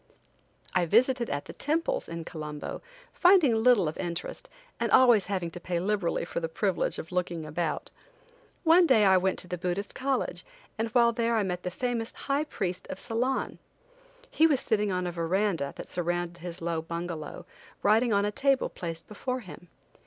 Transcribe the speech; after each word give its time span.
I 0.73 0.87
visited 0.87 1.29
at 1.29 1.45
the 1.45 1.53
temples 1.53 2.09
in 2.09 2.25
Colombo, 2.25 2.81
finding 3.13 3.53
little 3.53 3.87
of 3.87 3.97
interest, 3.99 4.49
and 4.79 4.91
always 4.91 5.27
having 5.27 5.51
to 5.51 5.59
pay 5.59 5.79
liberally 5.79 6.25
for 6.25 6.39
the 6.39 6.49
privilege 6.49 6.97
of 6.97 7.11
looking 7.11 7.45
about. 7.45 7.91
One 8.63 8.87
day 8.87 9.05
I 9.05 9.17
went 9.17 9.37
to 9.37 9.47
the 9.47 9.59
Buddhist 9.59 9.93
college, 9.93 10.43
and 10.75 10.87
while 10.87 11.11
there 11.11 11.35
I 11.35 11.43
met 11.43 11.61
the 11.61 11.69
famous 11.69 12.13
high 12.13 12.45
priest 12.45 12.87
of 12.87 12.99
Ceylon. 12.99 13.59
He 14.31 14.47
was 14.47 14.59
sitting 14.59 14.91
on 14.91 15.05
a 15.05 15.11
verandah, 15.11 15.73
that 15.75 15.91
surrounded 15.91 16.39
his 16.39 16.63
low 16.63 16.81
bungalow, 16.81 17.45
writing 17.83 18.11
on 18.11 18.25
a 18.25 18.31
table 18.31 18.69
placed 18.69 19.07
before 19.07 19.41
him. 19.41 19.67